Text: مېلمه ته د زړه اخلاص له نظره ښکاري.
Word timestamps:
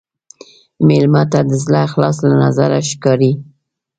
مېلمه 0.87 1.23
ته 1.31 1.39
د 1.49 1.51
زړه 1.63 1.79
اخلاص 1.87 2.17
له 2.27 2.35
نظره 2.43 2.79
ښکاري. 2.89 3.31